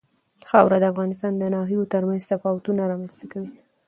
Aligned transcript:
خاوره 0.49 0.77
د 0.81 0.85
افغانستان 0.93 1.31
د 1.37 1.43
ناحیو 1.55 1.89
ترمنځ 1.93 2.21
تفاوتونه 2.31 2.81
رامنځ 2.91 3.15
ته 3.19 3.25
کوي. 3.31 3.51